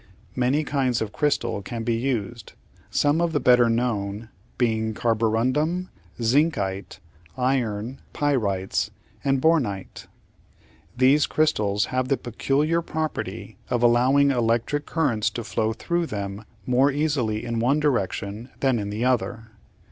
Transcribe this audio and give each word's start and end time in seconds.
Many 0.35 0.63
kinds 0.63 0.99
of 0.99 1.11
crystal 1.13 1.61
can 1.61 1.83
be 1.83 1.93
used, 1.93 2.53
some 2.89 3.21
of 3.21 3.33
the 3.33 3.39
better 3.39 3.69
known 3.69 4.29
being 4.57 4.95
carborundum, 4.95 5.89
zincite, 6.19 6.97
iron 7.37 8.01
pyrites, 8.11 8.89
and 9.23 9.39
bornite. 9.39 10.07
These 10.97 11.27
crystals 11.27 11.85
have 11.93 12.07
the 12.07 12.17
peculiar 12.17 12.81
property 12.81 13.57
of 13.69 13.83
allowing 13.83 14.31
electric 14.31 14.87
currents 14.87 15.29
to 15.29 15.43
flow 15.43 15.71
through 15.71 16.07
them 16.07 16.45
more 16.65 16.91
easily 16.91 17.45
in 17.45 17.59
one 17.59 17.79
direction 17.79 18.49
than 18.59 18.79
in 18.79 18.89
the 18.89 19.05
other. 19.05 19.51